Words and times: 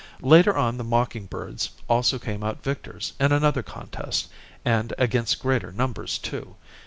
Later 0.23 0.57
on 0.57 0.77
the 0.77 0.83
mocking 0.83 1.27
birds 1.27 1.69
also 1.87 2.17
came 2.17 2.43
out 2.43 2.63
victors 2.63 3.13
in 3.19 3.31
another 3.31 3.61
contest, 3.61 4.29
and 4.65 4.95
against 4.97 5.39
greater 5.43 5.71
numbers, 5.71 6.17
too. 6.17 6.55